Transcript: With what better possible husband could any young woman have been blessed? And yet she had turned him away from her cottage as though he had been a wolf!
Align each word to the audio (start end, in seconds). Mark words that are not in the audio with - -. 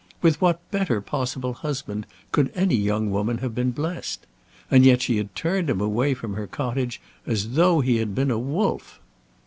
With 0.19 0.41
what 0.41 0.67
better 0.71 0.99
possible 0.99 1.53
husband 1.53 2.07
could 2.31 2.51
any 2.55 2.73
young 2.73 3.11
woman 3.11 3.37
have 3.37 3.53
been 3.53 3.69
blessed? 3.69 4.25
And 4.71 4.83
yet 4.83 5.03
she 5.03 5.17
had 5.17 5.35
turned 5.35 5.69
him 5.69 5.79
away 5.79 6.15
from 6.15 6.33
her 6.33 6.47
cottage 6.47 6.99
as 7.27 7.51
though 7.51 7.81
he 7.81 7.97
had 7.97 8.15
been 8.15 8.31
a 8.31 8.39
wolf! 8.39 8.99